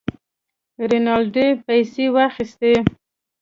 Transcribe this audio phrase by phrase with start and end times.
[0.89, 2.73] رینالډي پیسې واخیستې.